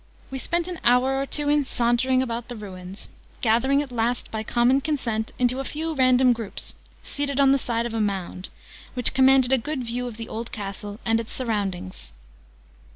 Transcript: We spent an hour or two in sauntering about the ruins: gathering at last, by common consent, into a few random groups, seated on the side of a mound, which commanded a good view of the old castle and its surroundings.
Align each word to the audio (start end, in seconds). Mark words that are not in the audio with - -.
We 0.31 0.39
spent 0.39 0.67
an 0.67 0.79
hour 0.83 1.21
or 1.21 1.27
two 1.27 1.47
in 1.47 1.63
sauntering 1.63 2.23
about 2.23 2.47
the 2.47 2.55
ruins: 2.55 3.07
gathering 3.41 3.83
at 3.83 3.91
last, 3.91 4.31
by 4.31 4.41
common 4.41 4.81
consent, 4.81 5.31
into 5.37 5.59
a 5.59 5.63
few 5.63 5.93
random 5.93 6.33
groups, 6.33 6.73
seated 7.03 7.39
on 7.39 7.51
the 7.51 7.59
side 7.59 7.85
of 7.85 7.93
a 7.93 8.01
mound, 8.01 8.49
which 8.95 9.13
commanded 9.13 9.53
a 9.53 9.59
good 9.59 9.83
view 9.83 10.07
of 10.07 10.17
the 10.17 10.27
old 10.27 10.51
castle 10.51 10.99
and 11.05 11.19
its 11.19 11.31
surroundings. 11.31 12.13